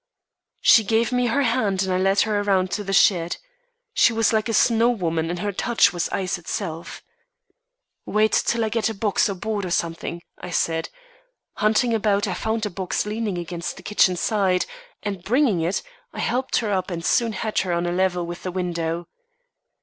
She 0.61 0.83
gave 0.83 1.11
me 1.11 1.27
her 1.27 1.43
hand 1.43 1.83
and 1.83 1.93
I 1.93 1.99
led 1.99 2.21
her 2.21 2.39
around 2.41 2.71
to 2.71 2.83
the 2.83 2.91
shed. 2.91 3.37
She 3.93 4.11
was 4.13 4.33
like 4.33 4.49
a 4.49 4.53
snow 4.55 4.89
woman 4.89 5.29
and 5.29 5.37
her 5.37 5.51
touch 5.51 5.93
was 5.93 6.09
ice 6.09 6.39
itself. 6.39 7.03
"Wait 8.07 8.31
till 8.31 8.65
I 8.65 8.69
get 8.69 8.89
a 8.89 8.95
box 8.95 9.29
or 9.29 9.35
board 9.35 9.63
or 9.63 9.69
something," 9.69 10.23
I 10.39 10.49
said. 10.49 10.89
Hunting 11.53 11.93
about, 11.93 12.27
I 12.27 12.33
found 12.33 12.65
a 12.65 12.71
box 12.71 13.05
leaning 13.05 13.37
against 13.37 13.77
the 13.77 13.83
kitchen 13.83 14.15
side, 14.15 14.65
and, 15.03 15.21
bringing 15.23 15.61
it, 15.61 15.83
I 16.13 16.19
helped 16.19 16.57
her 16.61 16.71
up 16.71 16.89
and 16.89 17.05
soon 17.05 17.33
had 17.33 17.59
her 17.59 17.71
on 17.71 17.85
a 17.85 17.91
level 17.91 18.25
with 18.25 18.41
the 18.41 18.51
window. 18.51 19.07